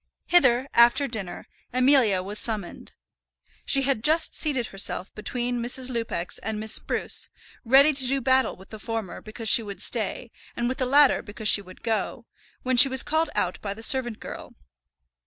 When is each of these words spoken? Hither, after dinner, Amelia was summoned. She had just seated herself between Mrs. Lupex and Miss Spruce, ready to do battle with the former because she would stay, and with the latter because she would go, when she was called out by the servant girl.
Hither, 0.25 0.67
after 0.73 1.05
dinner, 1.05 1.45
Amelia 1.71 2.23
was 2.23 2.39
summoned. 2.39 2.93
She 3.67 3.83
had 3.83 4.03
just 4.03 4.35
seated 4.35 4.65
herself 4.69 5.13
between 5.13 5.61
Mrs. 5.61 5.91
Lupex 5.91 6.39
and 6.41 6.59
Miss 6.59 6.73
Spruce, 6.73 7.29
ready 7.63 7.93
to 7.93 8.07
do 8.07 8.19
battle 8.19 8.55
with 8.55 8.69
the 8.69 8.79
former 8.79 9.21
because 9.21 9.47
she 9.47 9.61
would 9.61 9.79
stay, 9.79 10.31
and 10.55 10.67
with 10.67 10.79
the 10.79 10.87
latter 10.87 11.21
because 11.21 11.49
she 11.49 11.61
would 11.61 11.83
go, 11.83 12.25
when 12.63 12.77
she 12.77 12.89
was 12.89 13.03
called 13.03 13.29
out 13.35 13.61
by 13.61 13.75
the 13.75 13.83
servant 13.83 14.19
girl. 14.19 14.55